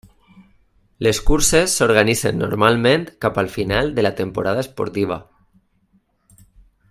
[1.07, 5.23] Les curses s'organitzen normalment cap al final de la temporada esportiva.